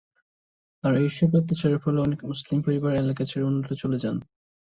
[0.83, 4.17] আর এইসব অত্যাচারের ফলে অনেক মুসলিম পরিবার এলাকা ছেড়ে অন্যত্র চলে যান।